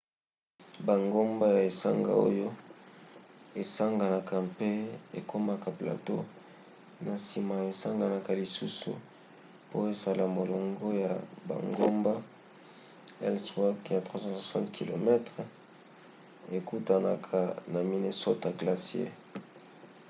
bangomba 0.87 1.45
ya 1.55 1.61
esanga 1.71 2.11
oyo 2.27 2.47
esanganaka 3.61 4.35
mpe 4.49 4.69
ekomaka 5.19 5.67
plateau 5.79 6.23
na 7.05 7.11
nsima 7.19 7.55
esanganaka 7.73 8.31
lisusu 8.41 8.91
po 9.69 9.77
esala 9.93 10.23
molongo 10.37 10.87
ya 11.03 11.13
bangomba 11.49 12.13
ellsworth 13.27 13.81
ya 13.95 13.99
360 14.07 14.77
km 14.77 15.07
ekutanaka 16.57 17.39
na 17.73 17.79
minnesota 17.89 18.47
glacier 18.59 19.11